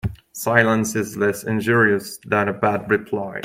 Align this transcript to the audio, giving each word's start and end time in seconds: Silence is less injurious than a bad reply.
Silence 0.31 0.95
is 0.95 1.15
less 1.15 1.43
injurious 1.43 2.17
than 2.25 2.47
a 2.47 2.53
bad 2.53 2.89
reply. 2.89 3.37